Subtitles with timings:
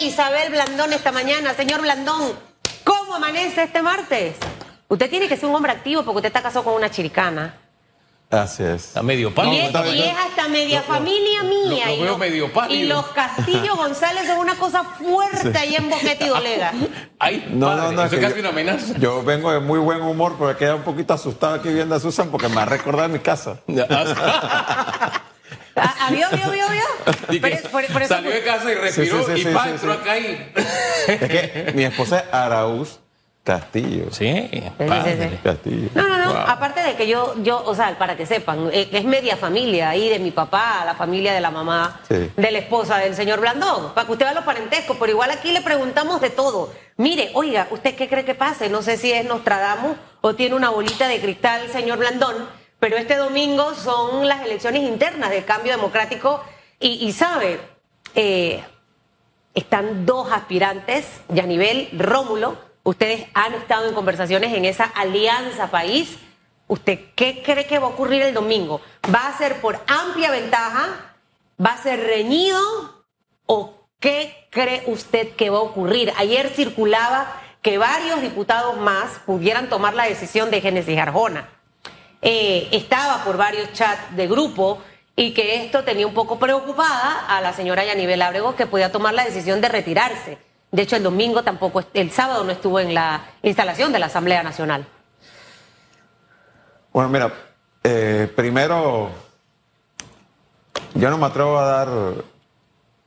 [0.00, 1.54] Isabel Blandón esta mañana.
[1.54, 2.32] Señor Blandón,
[2.84, 4.36] ¿cómo amanece este martes?
[4.88, 7.56] Usted tiene que ser un hombre activo porque usted está casado con una chiricana.
[8.30, 8.86] Así es.
[8.88, 9.56] Está medio pálido.
[9.56, 11.86] Y es, y es hasta media familia mía.
[11.88, 12.80] lo y veo los- medio pálido.
[12.84, 16.72] Y los Castillo González son una cosa fuerte ahí en Boquete y Dolega.
[17.18, 18.02] Ay, No, padre, no, no.
[18.04, 18.94] Eso que es casi yo, una amenaza.
[18.98, 22.28] yo vengo de muy buen humor porque quedé un poquito asustado aquí viendo a Susan
[22.30, 23.58] porque me ha recordado mi casa.
[25.80, 26.82] Ah, ah, ¿Vio, vio, vio, vio?
[27.30, 29.44] Y que Por- por- por eso- salió de casa y respiró Sí, sí, sí, y
[29.44, 30.00] sí, pa, sí, entró sí.
[30.00, 30.52] acá y...
[31.08, 32.98] Es que mi esposa es Araúz
[33.42, 34.04] Castillo.
[34.12, 35.30] Sí, sí, padre.
[35.30, 35.38] sí.
[35.42, 35.88] Castillo.
[35.94, 36.30] No, no, no.
[36.32, 36.36] Wow.
[36.46, 40.08] Aparte de que yo, yo, o sea, para que sepan, eh, es media familia ahí
[40.10, 42.30] de mi papá, la familia de la mamá, Sí.
[42.36, 45.52] de la esposa del señor Blandón, para que usted vea los parentescos, pero igual aquí
[45.52, 46.72] le preguntamos de todo.
[46.98, 48.68] Mire, oiga, ¿usted qué cree que pase?
[48.68, 52.36] No sé si es Nostradamus o tiene una bolita de cristal, señor Blandón,
[52.80, 56.42] pero este domingo son las elecciones internas del cambio democrático
[56.80, 57.60] y, y sabe,
[58.14, 58.64] eh,
[59.54, 62.56] están dos aspirantes, Yanivel, Rómulo.
[62.82, 66.18] Ustedes han estado en conversaciones en esa alianza país.
[66.66, 68.80] ¿Usted qué cree que va a ocurrir el domingo?
[69.14, 71.14] ¿Va a ser por amplia ventaja?
[71.64, 73.04] ¿Va a ser reñido?
[73.44, 76.12] ¿O qué cree usted que va a ocurrir?
[76.16, 81.59] Ayer circulaba que varios diputados más pudieran tomar la decisión de Génesis Arjona.
[82.22, 84.82] Eh, estaba por varios chats de grupo
[85.16, 89.14] y que esto tenía un poco preocupada a la señora Yanivel Ábrego que podía tomar
[89.14, 90.38] la decisión de retirarse.
[90.70, 94.42] De hecho, el domingo tampoco, el sábado no estuvo en la instalación de la Asamblea
[94.42, 94.86] Nacional.
[96.92, 97.32] Bueno, mira,
[97.82, 99.10] eh, primero,
[100.94, 101.88] yo no me atrevo a dar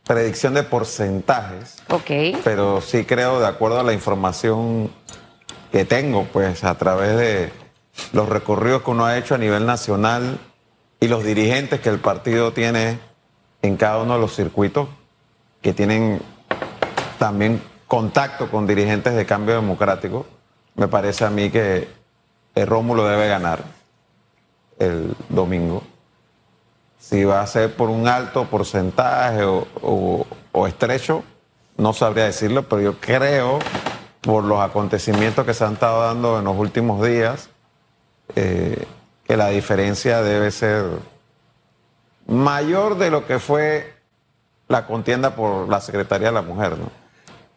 [0.06, 2.42] predicción de porcentajes, Ok.
[2.44, 4.92] pero sí creo, de acuerdo a la información
[5.72, 7.54] que tengo, pues a través de
[8.12, 10.40] los recorridos que uno ha hecho a nivel nacional
[11.00, 13.00] y los dirigentes que el partido tiene
[13.62, 14.88] en cada uno de los circuitos,
[15.62, 16.22] que tienen
[17.20, 20.26] también contacto con dirigentes de cambio democrático,
[20.76, 21.88] me parece a mí que
[22.56, 23.64] el Rómulo debe ganar
[24.80, 25.84] el domingo.
[27.00, 31.24] Si va a ser por un alto porcentaje o, o- estrecho,
[31.78, 33.60] no sabría decirlo, pero yo creo,
[34.22, 37.50] por los acontecimientos que se han estado dando en los últimos días,
[38.36, 38.86] eh,
[39.26, 40.84] que la diferencia debe ser
[42.28, 43.94] mayor de lo que fue
[44.68, 46.72] la contienda por la Secretaría de la Mujer.
[46.78, 46.86] ¿no?
[46.86, 46.92] No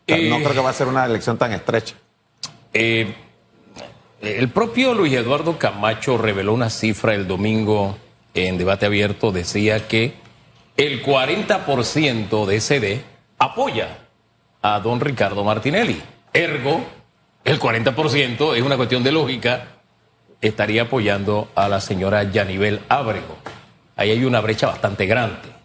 [0.06, 0.30] Eh.
[0.42, 1.94] creo que va a ser una elección tan estrecha.
[2.72, 3.14] Eh,
[4.20, 7.96] el propio Luis Eduardo Camacho reveló una cifra el domingo
[8.34, 10.14] en debate abierto, decía que
[10.76, 13.04] el 40% de CD
[13.38, 13.98] apoya
[14.62, 16.02] a don Ricardo Martinelli.
[16.32, 16.84] Ergo,
[17.44, 19.68] el 40% es una cuestión de lógica,
[20.40, 23.36] estaría apoyando a la señora Yanivel Ábrego.
[23.96, 25.56] Ahí hay una brecha bastante grande.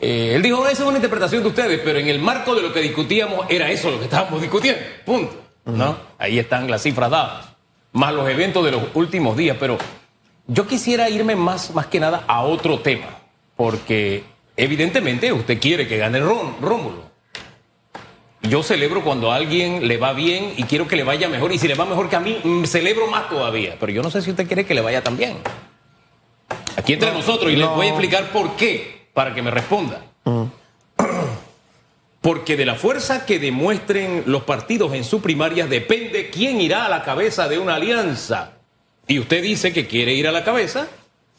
[0.00, 2.72] Eh, él dijo, esa es una interpretación de ustedes, pero en el marco de lo
[2.72, 4.80] que discutíamos era eso lo que estábamos discutiendo.
[5.04, 5.34] Punto.
[5.64, 5.96] ¿No?
[6.18, 7.46] Ahí están las cifras dadas.
[7.92, 9.56] Más los eventos de los últimos días.
[9.58, 9.78] Pero
[10.46, 13.08] yo quisiera irme más, más que nada a otro tema.
[13.56, 14.24] Porque
[14.56, 17.15] evidentemente usted quiere que gane Rómulo.
[18.42, 21.52] Yo celebro cuando a alguien le va bien y quiero que le vaya mejor.
[21.52, 23.76] Y si le va mejor que a mí, mm, celebro más todavía.
[23.80, 25.38] Pero yo no sé si usted quiere que le vaya tan bien.
[26.76, 30.02] Aquí entre nosotros, y les voy a explicar por qué, para que me responda.
[32.20, 36.88] Porque de la fuerza que demuestren los partidos en sus primarias depende quién irá a
[36.88, 38.52] la cabeza de una alianza.
[39.08, 40.88] Y usted dice que quiere ir a la cabeza,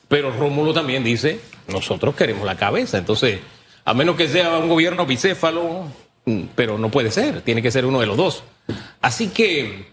[0.08, 2.98] pero Rómulo también dice, nosotros queremos la cabeza.
[2.98, 3.40] Entonces,
[3.84, 6.07] a menos que sea un gobierno bicéfalo, mm,
[6.56, 8.44] pero no puede ser, tiene que ser uno de los dos.
[9.02, 9.88] Así que,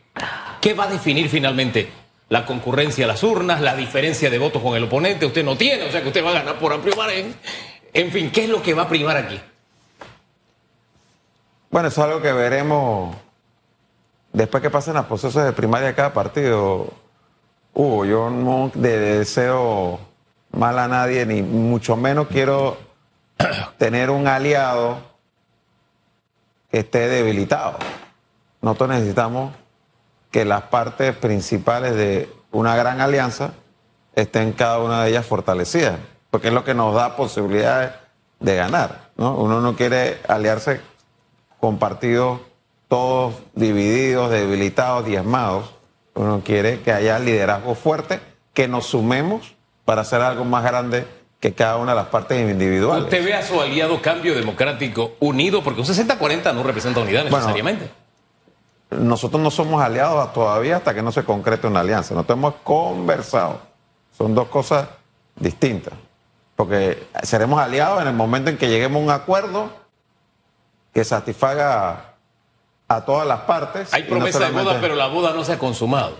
[0.60, 1.88] ¿qué va a definir finalmente?
[2.28, 5.84] La concurrencia a las urnas, la diferencia de votos con el oponente, usted no tiene,
[5.84, 7.34] o sea que usted va a ganar por amplio margen.
[7.92, 9.40] En fin, ¿qué es lo que va a primar aquí?
[11.70, 13.14] Bueno, eso es algo que veremos
[14.32, 16.88] después que pasen los procesos de primaria de cada partido.
[17.74, 20.00] Hugo, yo no deseo
[20.50, 22.78] mal a nadie, ni mucho menos quiero
[23.78, 25.13] tener un aliado
[26.78, 27.76] esté debilitado.
[28.60, 29.52] Nosotros necesitamos
[30.30, 33.52] que las partes principales de una gran alianza
[34.14, 35.98] estén cada una de ellas fortalecidas,
[36.30, 37.92] porque es lo que nos da posibilidades
[38.40, 39.10] de ganar.
[39.16, 39.36] ¿no?
[39.36, 40.80] Uno no quiere aliarse
[41.60, 42.40] con partidos
[42.88, 45.74] todos divididos, debilitados, diezmados.
[46.14, 48.20] Uno quiere que haya liderazgo fuerte,
[48.52, 49.54] que nos sumemos
[49.84, 51.06] para hacer algo más grande
[51.44, 53.04] que cada una de las partes individuales.
[53.04, 55.62] ¿Usted ve a su aliado Cambio Democrático unido?
[55.62, 57.90] Porque un 60-40 no representa unidad Bueno, necesariamente.
[58.88, 62.14] Nosotros no somos aliados todavía hasta que no se concrete una alianza.
[62.14, 63.60] Nosotros hemos conversado.
[64.16, 64.88] Son dos cosas
[65.36, 65.92] distintas.
[66.56, 69.68] Porque seremos aliados en el momento en que lleguemos a un acuerdo
[70.94, 72.14] que satisfaga
[72.88, 73.92] a, todas las partes.
[73.92, 76.16] Hay no promesa de boda, pero la boda no se ha consumado.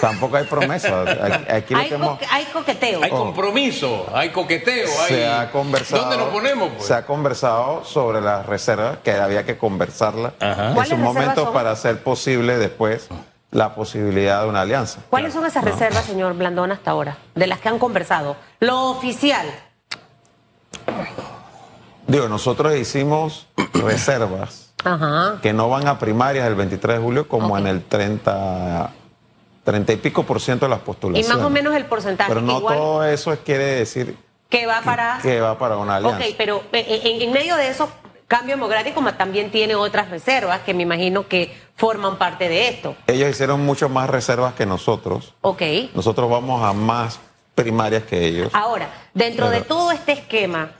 [0.00, 1.02] Tampoco hay promesa.
[1.02, 3.02] Aquí, aquí lo Hay, que hemos- co- hay coqueteo.
[3.02, 5.08] Hay compromiso, hay coqueteo, hay...
[5.08, 6.02] se ha conversado.
[6.02, 6.70] ¿Dónde nos ponemos?
[6.76, 6.86] Pues?
[6.86, 10.68] Se ha conversado sobre las reservas, que había que conversarla Ajá.
[10.68, 11.52] en ¿Cuáles su momento son?
[11.54, 13.08] para hacer posible después
[13.50, 15.00] la posibilidad de una alianza.
[15.08, 17.16] ¿Cuáles son esas reservas, señor Blandón, hasta ahora?
[17.34, 18.36] De las que han conversado.
[18.60, 19.46] Lo oficial.
[22.06, 25.38] Digo, nosotros hicimos reservas Ajá.
[25.42, 28.90] que no van a primarias el 23 de julio como en el 30,
[29.66, 31.36] 30 y pico por ciento de las Y postulaciones.
[31.36, 32.28] más o menos el porcentaje.
[32.30, 34.16] Pero no igual todo eso es- quiere decir
[34.48, 35.18] que va para.
[35.20, 36.24] que va para una alianza.
[36.24, 37.90] Ok, pero eh, en, en medio de eso,
[38.28, 42.94] Cambio Democrático también tiene otras reservas que me imagino que forman parte de esto.
[43.08, 45.34] Ellos hicieron mucho más reservas que nosotros.
[45.42, 45.62] Ok.
[45.94, 47.18] Nosotros vamos a más
[47.56, 48.50] primarias que ellos.
[48.52, 50.70] Ahora, dentro de todo este esquema,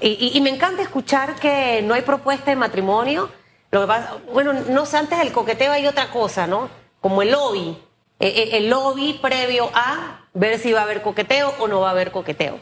[0.00, 3.28] y, y- y me encanta escuchar que no hay propuesta de matrimonio.
[3.70, 6.68] Lo que pasa, bueno, no sé, antes del coqueteo hay otra cosa, ¿no?
[7.00, 7.76] Como el lobby.
[8.20, 11.88] Eh, eh, el lobby previo a ver si va a haber coqueteo o no va
[11.88, 12.60] a haber coqueteo.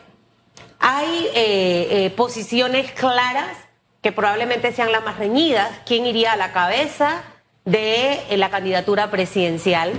[0.78, 3.56] Hay eh, posiciones claras
[4.00, 5.68] que probablemente sean las más reñidas.
[5.84, 7.24] ¿Quién iría a la cabeza
[7.64, 9.92] de la candidatura presidencial?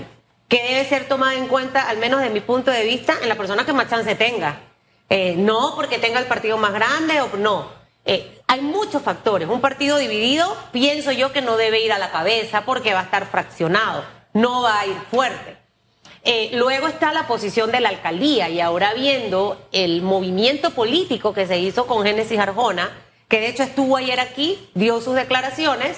[0.47, 3.35] Que debe ser tomada en cuenta, al menos de mi punto de vista, en la
[3.35, 4.61] persona que más chance tenga.
[5.35, 7.69] No porque tenga el partido más grande o no.
[8.47, 9.49] Hay muchos factores.
[9.49, 13.03] Un partido dividido, pienso yo que no debe ir a la cabeza porque va a
[13.03, 14.05] estar fraccionado,
[14.39, 15.57] no va a ir fuerte.
[16.23, 21.47] Eh, luego está la posición de la alcaldía y ahora viendo el movimiento político que
[21.47, 22.89] se hizo con Génesis Arjona,
[23.27, 25.97] que de hecho estuvo ayer aquí, dio sus declaraciones,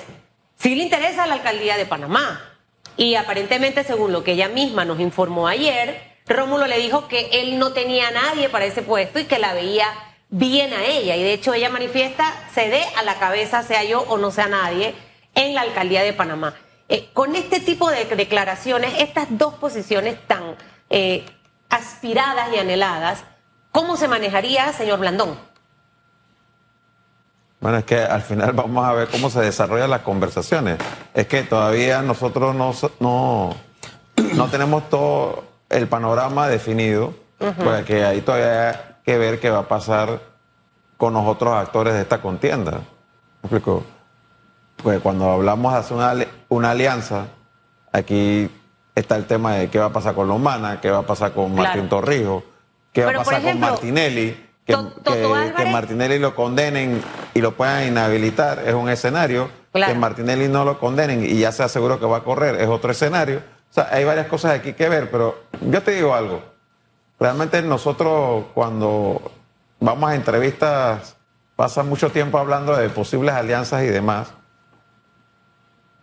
[0.57, 2.41] sí le interesa a la alcaldía de Panamá.
[2.97, 7.57] Y aparentemente, según lo que ella misma nos informó ayer, Rómulo le dijo que él
[7.57, 9.87] no tenía a nadie para ese puesto y que la veía
[10.29, 11.15] bien a ella.
[11.15, 14.47] Y de hecho ella manifiesta, se dé a la cabeza, sea yo o no sea
[14.47, 14.93] nadie,
[15.35, 16.55] en la alcaldía de Panamá.
[16.93, 20.57] Eh, con este tipo de declaraciones, estas dos posiciones tan
[20.89, 21.25] eh,
[21.69, 23.23] aspiradas y anheladas,
[23.71, 25.39] ¿cómo se manejaría, señor Blandón?
[27.61, 30.79] Bueno, es que al final vamos a ver cómo se desarrollan las conversaciones.
[31.13, 33.55] Es que todavía nosotros no, no,
[34.35, 37.13] no tenemos todo el panorama definido,
[37.63, 40.19] porque hay todavía que ver qué va a pasar
[40.97, 42.71] con los otros actores de esta contienda.
[42.71, 43.81] ¿Me explico?
[44.83, 46.15] Pues cuando hablamos de hacer una,
[46.51, 47.27] una alianza,
[47.93, 48.49] aquí
[48.93, 51.53] está el tema de qué va a pasar con Lomana, qué va a pasar con
[51.53, 51.63] Claro.
[51.69, 52.43] Martín Torrijos,
[52.91, 54.93] qué va a pasar ejemplo, con Martinelli, que, To-
[55.55, 57.01] que- Martinelli lo condenen
[57.33, 59.49] y lo puedan inhabilitar, es un escenario.
[59.71, 59.93] Claro.
[59.93, 62.91] Que Martinelli no lo condenen y ya se aseguró que va a correr, es otro
[62.91, 63.37] escenario.
[63.37, 66.41] O sea, hay varias cosas aquí que ver, pero yo te digo algo.
[67.17, 69.31] Realmente nosotros cuando
[69.79, 71.15] vamos a entrevistas
[71.55, 74.33] pasa mucho tiempo hablando de posibles alianzas y demás.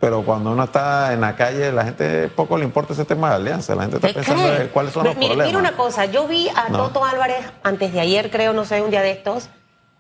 [0.01, 3.37] Pero cuando uno está en la calle, la gente poco le importa ese tema de
[3.37, 3.75] alianza.
[3.75, 5.47] La gente está ¿Te pensando en cuáles son los mira, problemas.
[5.49, 6.79] Mira una cosa, yo vi a No.
[6.79, 9.49] Toto Álvarez antes de ayer, creo, no sé, un día de estos,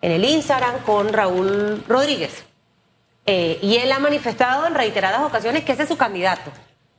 [0.00, 2.44] en el Instagram con Raúl Rodríguez.
[3.26, 6.50] Eh, y él ha manifestado en reiteradas ocasiones que ese es su candidato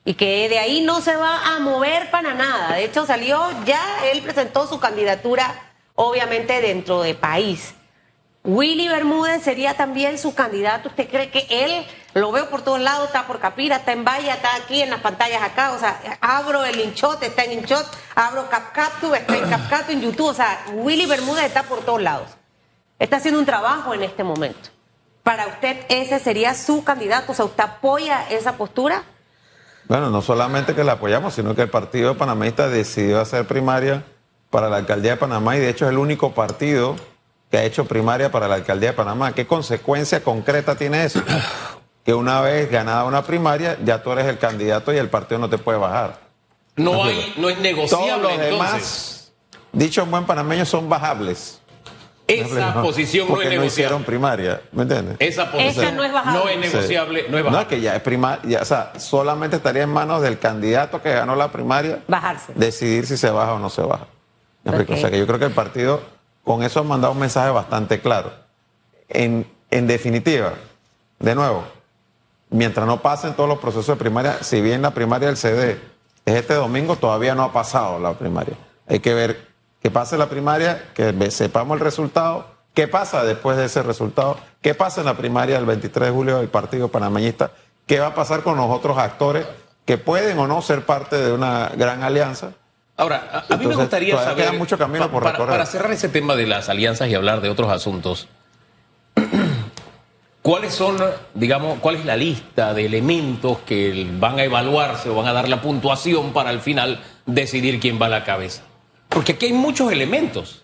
[0.05, 2.75] y que de ahí no se va a mover para nada.
[2.75, 3.81] De hecho, salió ya,
[4.11, 5.55] él presentó su candidatura,
[5.95, 7.73] obviamente, dentro de país.
[8.43, 10.89] Willy Bermúdez sería también su candidato.
[10.89, 14.35] ¿Usted cree que él, lo veo por todos lados, está por Capira, está en Valla,
[14.35, 15.73] está aquí en las pantallas acá?
[15.73, 20.27] O sea, abro el Inshot, está en Inshot, abro CapCapTube, está en CapCapTube en YouTube.
[20.27, 22.29] O sea, Willy Bermúdez está por todos lados.
[22.97, 24.69] Está haciendo un trabajo en este momento.
[25.23, 27.33] Para usted, ese sería su candidato.
[27.33, 29.03] O sea, ¿usted apoya esa postura?
[29.89, 34.03] Bueno, no solamente que la apoyamos, sino que el Partido Panameísta decidió hacer primaria
[34.49, 36.95] para la alcaldía de Panamá y de hecho es el único partido
[37.49, 39.33] que ha hecho primaria para la alcaldía de Panamá.
[39.33, 41.21] ¿Qué consecuencia concreta tiene eso?
[42.05, 45.47] Que una vez ganada una primaria, ya tú eres el candidato y el partido no
[45.49, 46.17] te puede bajar.
[46.75, 48.49] No hay, no es Todos negociable los entonces.
[48.51, 49.33] demás,
[49.73, 51.61] dicho en buen panameño, son bajables.
[52.25, 54.05] Esa No, posición no es no hicieron negociable.
[54.05, 55.17] primaria, ¿me entiendes?
[55.19, 56.39] Esa posición Esa no es bajable.
[56.39, 57.67] no es negociable, no es bajable.
[57.67, 61.51] que ya es primaria, o sea, solamente estaría en manos del candidato que ganó la
[61.51, 62.53] primaria Bajarse.
[62.55, 64.07] decidir si se baja o no se baja.
[64.65, 66.01] O sea, que yo creo que el partido
[66.49, 68.31] con eso ha mandado un mensaje bastante claro.
[69.07, 70.53] En, en definitiva,
[71.19, 71.63] de nuevo,
[72.49, 75.79] mientras no pasen todos los procesos de primaria, si bien la primaria del CD
[76.25, 78.55] es este domingo, todavía no ha pasado la primaria.
[78.87, 79.47] Hay que ver
[79.79, 84.73] que pase la primaria, que sepamos el resultado, qué pasa después de ese resultado, qué
[84.73, 87.51] pasa en la primaria del 23 de julio del Partido Panameñista,
[87.85, 89.45] qué va a pasar con los otros actores
[89.85, 92.53] que pueden o no ser parte de una gran alianza.
[92.99, 94.45] Ahora, a, a mí me gustaría saber.
[94.49, 95.51] queda mucho camino pa- por para, recorrer.
[95.53, 98.27] para cerrar ese tema de las alianzas y hablar de otros asuntos.
[100.41, 100.97] ¿cuáles son,
[101.33, 105.47] digamos, cuál es la lista de elementos que van a evaluarse o van a dar
[105.49, 108.63] la puntuación para al final decidir quién va a la cabeza?
[109.09, 110.63] Porque aquí hay muchos elementos.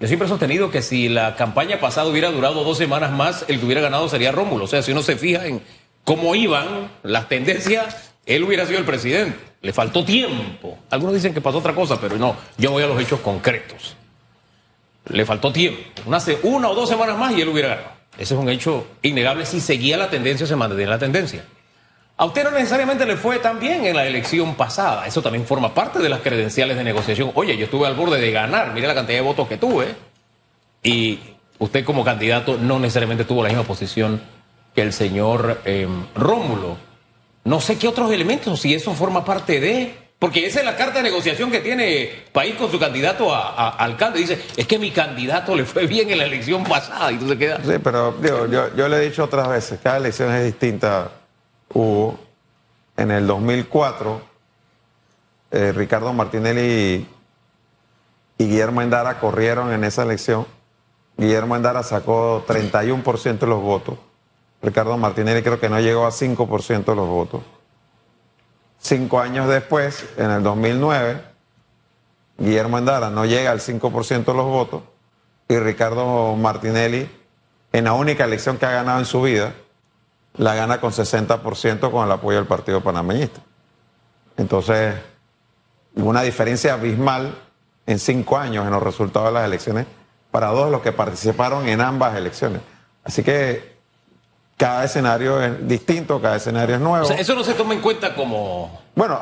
[0.00, 3.58] Yo siempre he sostenido que si la campaña pasada hubiera durado dos semanas más, el
[3.60, 4.64] que hubiera ganado sería Rómulo.
[4.64, 5.62] O sea, si uno se fija en
[6.04, 9.38] cómo iban las tendencias, él hubiera sido el presidente.
[9.62, 10.78] Le faltó tiempo.
[10.90, 13.96] Algunos dicen que pasó otra cosa, pero no, yo voy a los hechos concretos.
[15.06, 15.80] Le faltó tiempo.
[16.06, 17.90] Una, una o dos semanas más y él hubiera ganado.
[18.18, 19.46] Ese es un hecho innegable.
[19.46, 21.44] Si seguía la tendencia, se mantenía la tendencia.
[22.16, 25.06] A usted no necesariamente le fue tan bien en la elección pasada.
[25.06, 27.32] Eso también forma parte de las credenciales de negociación.
[27.34, 28.72] Oye, yo estuve al borde de ganar.
[28.74, 29.94] Mire la cantidad de votos que tuve.
[30.82, 31.18] Y
[31.58, 34.20] usted como candidato no necesariamente tuvo la misma posición
[34.74, 36.91] que el señor eh, Rómulo.
[37.44, 39.98] No sé qué otros elementos, si eso forma parte de...
[40.18, 44.20] Porque esa es la carta de negociación que tiene país con su candidato a, alcalde.
[44.20, 47.36] Dice, es que mi candidato le fue bien en la elección pasada y tú se
[47.36, 47.56] queda...
[47.64, 48.14] Sí, pero
[48.76, 51.10] yo le he dicho otras veces, cada elección es distinta.
[51.74, 52.20] Hubo
[52.96, 54.22] en el 2004,
[55.50, 57.08] eh, Ricardo Martinelli
[58.38, 60.46] y, y Guillermo Endara corrieron en esa elección.
[61.16, 63.98] Guillermo Endara sacó 31% de los votos.
[64.62, 67.42] Ricardo Martinelli creo que no llegó a 5% de los votos.
[68.78, 71.22] Cinco años después, en el 2009,
[72.38, 74.82] Guillermo Endara no llega al 5% de los votos
[75.48, 77.10] y Ricardo Martinelli,
[77.72, 79.54] en la única elección que ha ganado en su vida,
[80.36, 83.40] la gana con 60% con el apoyo del Partido Panameñista.
[84.36, 84.94] Entonces,
[85.94, 87.34] una diferencia abismal
[87.86, 89.86] en cinco años en los resultados de las elecciones
[90.30, 92.62] para dos los que participaron en ambas elecciones.
[93.04, 93.71] Así que
[94.62, 97.10] cada escenario es distinto, cada escenario es nuevo.
[97.10, 98.80] eso no se toma en cuenta como...
[98.94, 99.20] Bueno,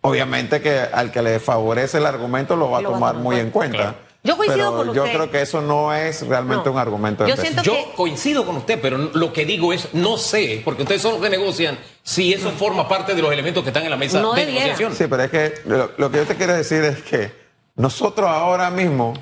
[0.00, 3.94] obviamente que al que le favorece el argumento lo va a tomar muy en cuenta.
[4.24, 5.04] Yo coincido con usted.
[5.04, 8.80] Yo creo que eso no es realmente un argumento de Yo, yo coincido con usted,
[8.82, 12.50] pero lo que digo es, no sé, porque ustedes son los que negocian, si eso
[12.50, 14.96] forma parte de los elementos que están en la mesa de negociación.
[14.96, 17.30] Sí, pero es que lo, que yo te quiero decir es que
[17.76, 19.14] nosotros ahora mismo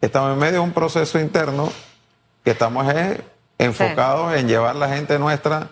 [0.00, 1.70] estamos en medio de un proceso interno
[2.42, 2.86] que estamos
[3.58, 5.68] enfocados en llevar la gente nuestra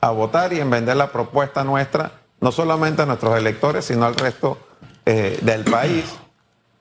[0.00, 4.14] a votar y en vender la propuesta nuestra, no solamente a nuestros electores, sino al
[4.14, 4.58] resto
[5.04, 6.04] eh, del país.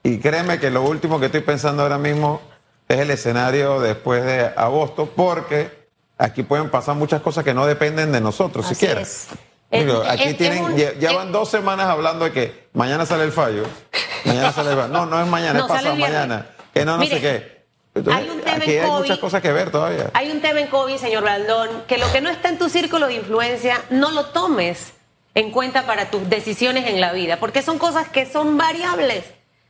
[0.03, 2.41] Y créeme que lo último que estoy pensando ahora mismo
[2.87, 5.87] es el escenario después de agosto, porque
[6.17, 9.03] aquí pueden pasar muchas cosas que no dependen de nosotros siquiera.
[10.07, 13.63] aquí tienen, llevan dos semanas hablando de que mañana sale el fallo.
[14.23, 14.87] Mañana sale el fallo.
[14.87, 16.47] No, no es mañana, es pasado mañana.
[16.73, 17.58] Que no, no sé qué
[18.11, 20.11] hay un tema aquí en hay muchas cosas que ver todavía.
[20.13, 23.07] Hay un tema en COVID, señor Blandón, que lo que no está en tu círculo
[23.07, 24.93] de influencia, no lo tomes
[25.35, 29.23] en cuenta para tus decisiones en la vida, porque son cosas que son variables.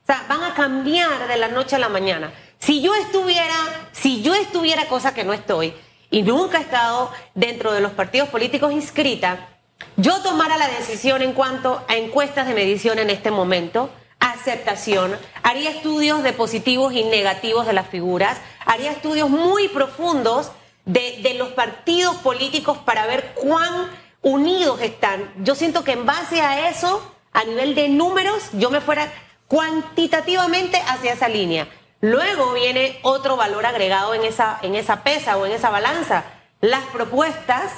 [0.04, 2.34] O sea, van a cambiar de la noche a la mañana.
[2.60, 3.56] Si yo estuviera,
[3.92, 5.74] si yo estuviera, cosa que no estoy,
[6.10, 9.48] y nunca he estado dentro de los partidos políticos inscrita,
[9.96, 15.70] yo tomara la decisión en cuanto a encuestas de medición en este momento, aceptación, haría
[15.70, 20.52] estudios de positivos y negativos de las figuras, haría estudios muy profundos
[20.86, 23.90] de, de, los partidos políticos para ver cuán
[24.22, 25.32] unidos están.
[25.44, 29.12] Yo siento que en base a eso, a nivel de números, yo me fuera
[29.48, 31.68] cuantitativamente hacia esa línea.
[32.02, 36.24] Luego viene otro valor agregado en esa, en esa pesa o en esa balanza,
[36.62, 37.72] las propuestas,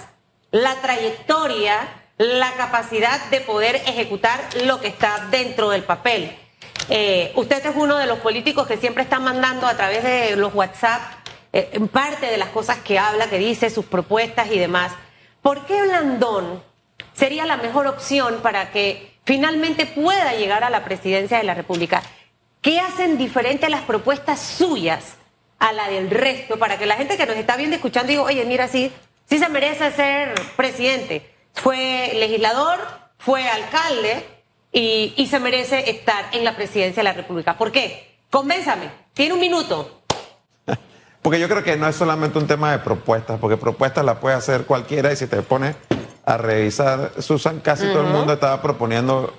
[0.52, 6.38] la trayectoria, la capacidad de poder ejecutar lo que está dentro del papel.
[6.88, 10.54] Eh, usted es uno de los políticos que siempre está mandando a través de los
[10.54, 11.02] WhatsApp
[11.52, 14.92] eh, parte de las cosas que habla, que dice, sus propuestas y demás.
[15.42, 16.62] ¿Por qué Blandón
[17.14, 22.04] sería la mejor opción para que finalmente pueda llegar a la presidencia de la República?
[22.62, 25.16] ¿Qué hacen diferente las propuestas suyas
[25.58, 28.46] a la del resto para que la gente que nos está viendo escuchando diga, oye,
[28.46, 28.92] mira, sí,
[29.28, 31.31] sí se merece ser presidente?
[31.54, 32.80] Fue legislador,
[33.18, 34.26] fue alcalde
[34.72, 37.58] y, se merece estar en la presidencia de la República.
[37.58, 38.18] ¿Por qué?
[38.30, 40.02] Convénzame, tiene un minuto.
[41.22, 44.36] Porque yo creo que no es solamente un tema de propuestas, porque propuestas las puede
[44.36, 45.76] hacer cualquiera y si te pones
[46.26, 49.36] a revisar, Susan, casi todo el mundo estaba proponiendo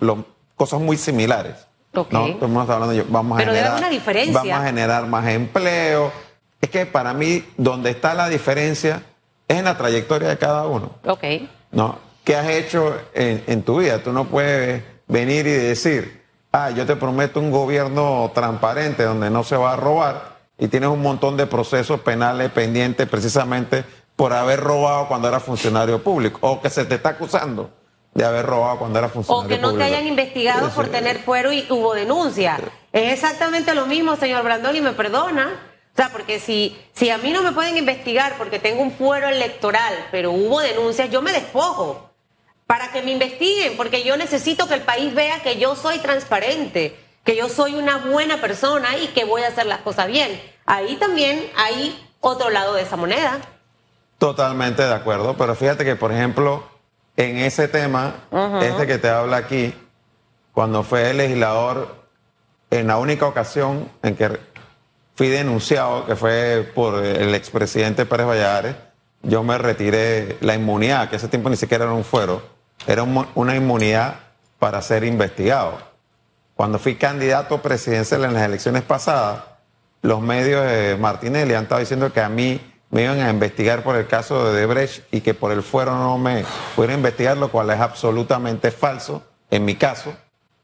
[0.54, 1.54] cosas muy similares.
[1.94, 2.38] Okay.
[2.40, 2.60] ¿no?
[2.60, 4.32] hablando, vamos a generar, una diferencia.
[4.32, 6.12] Vamos a generar más empleo.
[6.60, 9.02] Es que para mí, donde está la diferencia
[9.48, 10.92] es en la trayectoria de cada uno.
[11.04, 11.24] Ok.
[11.72, 11.98] ¿No?
[12.24, 13.98] ¿Qué has hecho en, tu vida?
[14.02, 19.42] Tú no puedes venir y decir, ah, yo te prometo un gobierno transparente donde no
[19.42, 24.60] se va a robar y tienes un montón de procesos penales pendientes precisamente por haber
[24.60, 27.70] robado cuando era funcionario público o que se te está acusando
[28.14, 29.66] de haber robado cuando era funcionario público.
[29.66, 32.60] O que no te hayan investigado por tener fuero y hubo denuncia.
[32.92, 37.18] Es exactamente lo mismo, señor Brandón, y me perdona, O sea, porque si, si a
[37.18, 41.32] mí no me pueden investigar porque tengo un fuero electoral, pero hubo denuncias, yo me
[41.32, 42.10] despojo
[42.66, 46.96] para que me investiguen, porque yo necesito que el país vea que yo soy transparente,
[47.22, 50.40] que yo soy una buena persona y que voy a hacer las cosas bien.
[50.64, 53.38] Ahí también hay otro lado de esa moneda.
[54.16, 56.64] Totalmente de acuerdo, pero fíjate que, por ejemplo,
[57.18, 58.14] en ese tema,
[58.62, 59.74] este que te habla aquí,
[60.54, 62.02] cuando fue legislador,
[62.70, 64.40] en la única ocasión en que
[65.14, 68.76] fui denunciado, que fue por el expresidente Pérez Valladares,
[69.22, 72.42] yo me retiré la inmunidad, que ese tiempo ni siquiera era un fuero,
[72.86, 74.16] era una inmunidad
[74.58, 75.78] para ser investigado.
[76.56, 79.44] Cuando fui candidato presidencial en las elecciones pasadas,
[80.02, 83.96] los medios de Martinelli han estado diciendo que a mí me iban a investigar por
[83.96, 87.70] el caso de Debrecht y que por el fuero no me pudieron investigar, lo cual
[87.70, 90.12] es absolutamente falso en mi caso.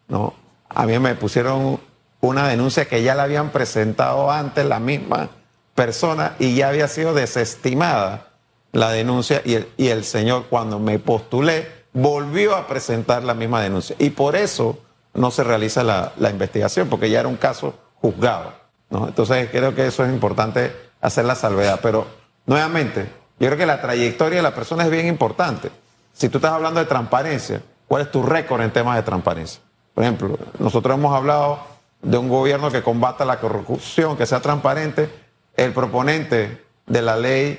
[0.08, 0.34] ¿no?
[0.68, 1.80] A mí me pusieron
[2.20, 5.30] una denuncia que ya la habían presentado antes la misma
[5.74, 8.28] persona y ya había sido desestimada
[8.72, 13.62] la denuncia y el, y el señor cuando me postulé volvió a presentar la misma
[13.62, 13.96] denuncia.
[13.98, 14.78] Y por eso
[15.14, 18.52] no se realiza la, investigación, porque ya era un caso juzgado.
[18.90, 19.08] ¿no?
[19.08, 21.80] Entonces creo que eso es importante hacer la salvedad.
[21.82, 22.06] Pero
[22.46, 23.08] nuevamente,
[23.38, 25.70] yo creo que la trayectoria de la persona es bien importante.
[26.12, 29.60] Si tú estás hablando de transparencia, ¿cuál es tu récord en temas de transparencia?
[29.94, 31.58] Por ejemplo, nosotros hemos hablado
[32.02, 35.10] de un gobierno que combata la corrupción, que sea transparente.
[35.56, 37.58] El proponente de la ley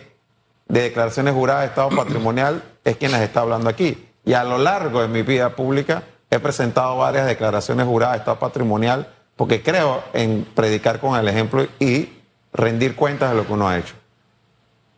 [0.67, 4.07] de declaraciones juradas de Estado patrimonial es quien les está hablando aquí.
[4.25, 8.39] Y a lo largo de mi vida pública he presentado varias declaraciones juradas de Estado
[8.39, 12.09] patrimonial porque creo en predicar con el ejemplo y
[12.53, 13.95] rendir cuentas de lo que uno ha hecho.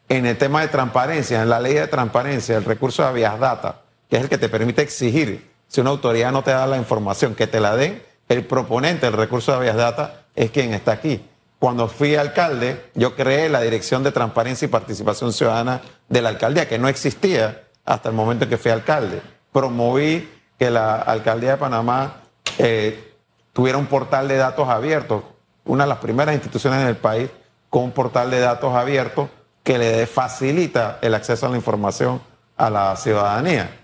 [0.09, 3.81] En el tema de transparencia, en la ley de transparencia, el recurso de habeas data,
[4.09, 7.33] que es el que te permite exigir, si una autoridad no te da la información,
[7.33, 11.27] que te la den, el proponente del recurso de habeas data es quien está aquí.
[11.59, 16.65] Cuando fui alcalde, yo creé la Dirección de Transparencia y Participación Ciudadana de la alcaldía,
[16.65, 19.21] que no existía hasta el momento en que fui alcalde.
[19.51, 22.21] Promoví que la alcaldía de Panamá
[22.57, 23.15] eh,
[23.51, 25.23] tuviera un portal de datos abiertos,
[25.65, 27.29] una de las primeras instituciones en el país
[27.69, 29.27] con un portal de datos abiertos
[29.61, 32.21] que le facilita el acceso a la información
[32.55, 33.77] a la ciudadanía.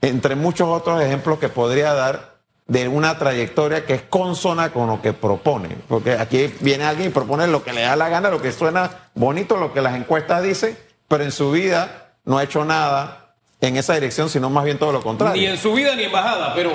[0.00, 2.31] Entre muchos otros ejemplos que podría dar
[2.66, 5.76] de una trayectoria que es consona con lo que propone.
[5.88, 9.08] Porque aquí viene alguien y propone lo que le da la gana, lo que suena
[9.14, 13.76] bonito, lo que las encuestas dicen, pero en su vida no ha hecho nada en
[13.76, 15.40] esa dirección, sino más bien todo lo contrario.
[15.40, 16.72] Ni en su vida ni en bajada, pero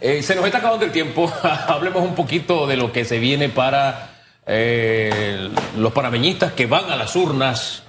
[0.00, 1.30] eh, se nos está acabando el tiempo.
[1.68, 4.10] Hablemos un poquito de lo que se viene para
[4.46, 7.82] eh, los panameñistas que van a las urnas.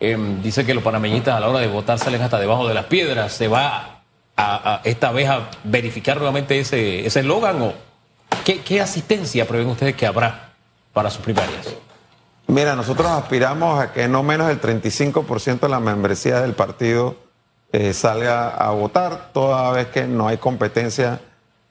[0.00, 2.86] Em, dice que los panameñistas a la hora de votar salen hasta debajo de las
[2.86, 3.32] piedras.
[3.32, 3.93] ¿Se va
[4.36, 7.74] a, esta vez a verificar nuevamente ese eslogan o
[8.44, 10.52] qué, qué asistencia prevén ustedes que habrá
[10.92, 11.74] para sus primarias?
[12.46, 17.16] Mira, nosotros aspiramos a que no menos del 35% de la membresía del partido
[17.72, 21.20] eh, salga a votar, toda vez que no hay competencia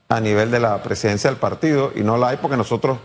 [0.09, 2.97] a nivel de la presidencia del partido, y no la hay porque nosotros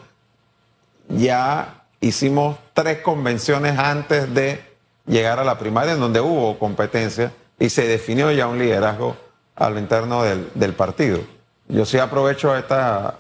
[1.09, 4.63] ya hicimos tres convenciones antes de
[5.07, 9.17] llegar a la primaria en donde hubo competencia y se definió ya un liderazgo
[9.59, 11.21] al interno del, del partido.
[11.69, 13.17] Yo sí aprovecho esta,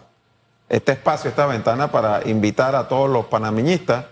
[0.69, 4.07] este espacio, esta ventana para invitar a todos los panameñistas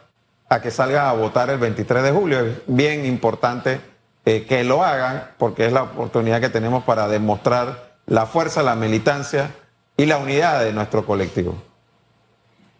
[0.48, 2.40] a que salgan a votar el 23 de julio.
[2.40, 3.80] Es bien importante
[4.24, 8.74] eh, que lo hagan porque es la oportunidad que tenemos para demostrar la fuerza, la
[8.74, 9.50] militancia
[9.96, 11.54] y la unidad de nuestro colectivo.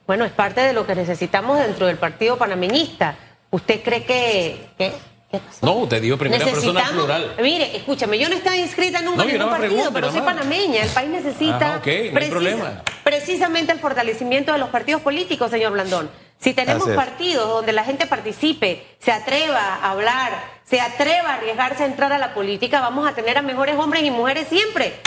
[0.06, 3.16] Bueno, es parte de lo que necesitamos dentro del Partido Panameñista.
[3.50, 5.15] ¿Usted cree que...
[5.30, 7.34] ¿Qué No, usted dijo primera persona plural.
[7.42, 10.82] Mire, escúchame, yo no estaba inscrita nunca en ningún partido, pero soy panameña.
[10.82, 11.82] El país necesita
[13.02, 16.10] precisamente el fortalecimiento de los partidos políticos, señor Blandón.
[16.38, 20.32] Si tenemos partidos donde la gente participe, se atreva a hablar,
[20.64, 24.04] se atreva a arriesgarse a entrar a la política, vamos a tener a mejores hombres
[24.04, 25.00] y mujeres siempre,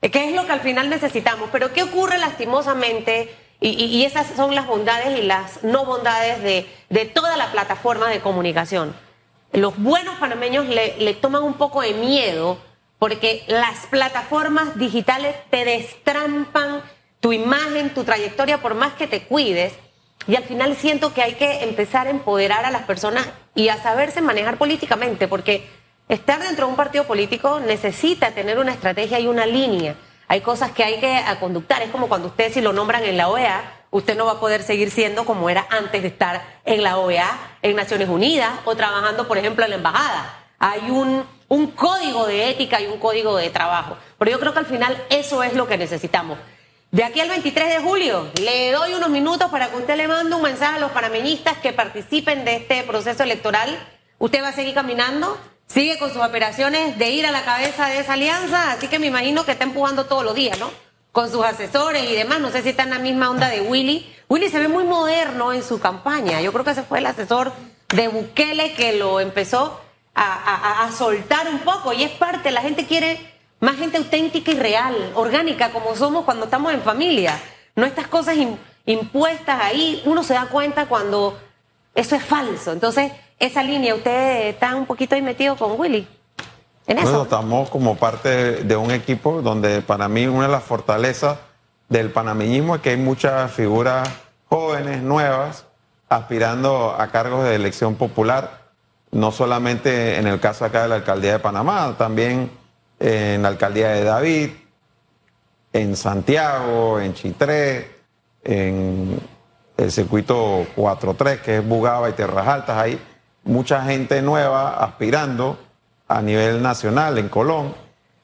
[0.00, 1.50] que es lo que al final necesitamos.
[1.50, 3.34] Pero ¿qué ocurre lastimosamente?
[3.60, 8.20] Y, esas son las bondades y las no bondades de, de toda la plataforma de
[8.20, 8.94] comunicación.
[9.52, 12.58] Los buenos panameños le, le toman un poco de miedo
[12.98, 16.82] porque las plataformas digitales te destrampan
[17.20, 19.72] tu imagen, tu trayectoria, por más que te cuides
[20.28, 23.82] y al final siento que hay que empezar a empoderar a las personas y a
[23.82, 25.66] saberse manejar políticamente, porque
[26.08, 29.96] estar dentro de un partido político necesita tener una estrategia y una línea.
[30.28, 31.80] Hay cosas que hay que conductar.
[31.80, 34.62] Es como cuando usted si lo nombran en la OEA, usted no va a poder
[34.62, 39.28] seguir siendo como era antes de estar en la OEA, en Naciones Unidas o trabajando,
[39.28, 40.34] por ejemplo, en la embajada.
[40.58, 43.96] Hay un, un código de ética y un código de trabajo.
[44.18, 46.38] Pero yo creo que al final eso es lo que necesitamos.
[46.90, 50.34] De aquí al 23 de julio, le doy unos minutos para que usted le mande
[50.34, 53.78] un mensaje a los panameñistas que participen de este proceso electoral.
[54.18, 58.00] Usted va a seguir caminando, sigue con sus operaciones de ir a la cabeza de
[58.00, 60.70] esa alianza, así que me imagino que está empujando todos los días, ¿no?
[61.12, 62.40] Con sus asesores y demás.
[62.40, 64.14] No sé si está en la misma onda de Willy.
[64.28, 66.40] Willy se ve muy moderno en su campaña.
[66.40, 67.52] Yo creo que ese fue el asesor
[67.88, 69.80] de Bukele que lo empezó
[70.14, 73.18] a, soltar un poco y es parte, la gente quiere
[73.60, 77.40] más gente auténtica y real, orgánica, como somos cuando estamos en familia.
[77.76, 81.38] No estas cosas im- impuestas ahí, uno se da cuenta cuando
[81.94, 82.72] eso es falso.
[82.72, 86.06] Entonces, esa línea, usted está un poquito ahí metido con Willy.
[86.88, 87.22] En eso.
[87.24, 91.36] estamos como parte de un equipo donde para mí una de las fortalezas
[91.90, 94.08] del panameñismo es que hay muchas figuras
[94.48, 95.66] jóvenes, nuevas,
[96.08, 98.70] aspirando a cargos de elección popular,
[99.10, 102.50] no solamente en el caso acá de la alcaldía de Panamá, también
[102.98, 104.50] en la alcaldía de David,
[105.74, 107.98] en Santiago, en Chitré,
[108.44, 109.20] en
[109.76, 112.78] el circuito 4-3, que es Bugaba y Tierras Altas.
[112.78, 112.98] Hay
[113.44, 115.58] mucha gente nueva aspirando
[116.08, 117.74] a nivel nacional en Colón.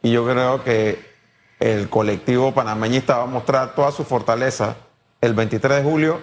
[0.02, 1.14] Y yo creo que
[1.60, 4.76] el colectivo panameñista va a mostrar toda su fortaleza
[5.20, 6.20] el 23 de julio,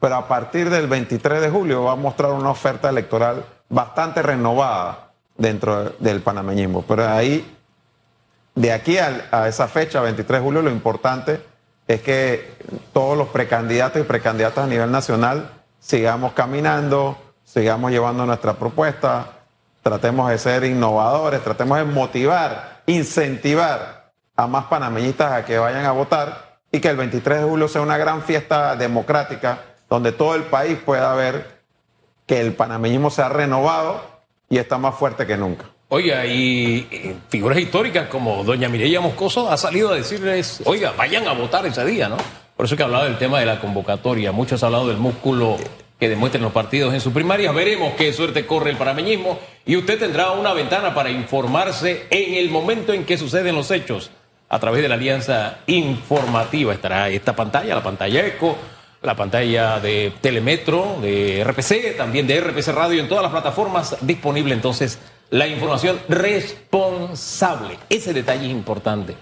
[0.00, 5.10] pero a partir del 23 de julio va a mostrar una oferta electoral bastante renovada
[5.36, 6.82] dentro del panameñismo.
[6.82, 7.56] Pero ahí
[8.54, 11.40] de aquí al- a, esa fecha, 23 de julio, lo importante
[11.88, 12.54] es que
[12.92, 15.50] todos los precandidatos y precandidatas a nivel nacional
[15.80, 19.33] sigamos caminando, sigamos llevando nuestra propuesta,
[19.84, 25.92] tratemos de ser innovadores, tratemos de motivar, incentivar a más panameñistas a que vayan a
[25.92, 29.58] votar y que el 23 de julio sea una gran fiesta democrática
[29.90, 31.60] donde todo el país pueda ver
[32.26, 34.00] que el panameñismo se ha renovado
[34.48, 35.66] y está más fuerte que nunca.
[35.90, 41.28] Oiga, y eh, figuras históricas como doña Mireya Moscoso ha salido a decirles, oiga, vayan
[41.28, 42.16] a votar ese día, ¿no?
[42.56, 44.32] Por eso que hablaba del tema de la convocatoria.
[44.32, 45.58] Muchos han hablado del músculo
[45.98, 47.54] que demuestren los partidos en sus primarias.
[47.54, 52.50] Veremos qué suerte corre el panameñismo y usted tendrá una ventana para informarse en el
[52.50, 54.10] momento en que suceden los hechos.
[54.48, 58.56] A través de la alianza informativa estará esta pantalla, la pantalla ECO,
[59.02, 64.54] la pantalla de Telemetro, de RPC, también de RPC Radio, en todas las plataformas disponible
[64.54, 64.98] entonces
[65.30, 67.78] la información responsable.
[67.88, 69.14] Ese detalle es importante,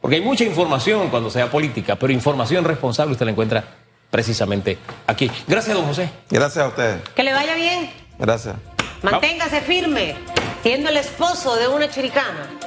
[0.00, 3.64] porque hay mucha información cuando sea política, pero información responsable usted la encuentra
[4.10, 5.30] precisamente aquí.
[5.46, 6.10] Gracias, don José.
[6.30, 7.02] Gracias a ustedes.
[7.14, 7.90] Que le vaya bien.
[8.18, 8.56] Gracias.
[9.02, 10.16] Manténgase firme,
[10.62, 12.58] siendo el esposo de una chiricana.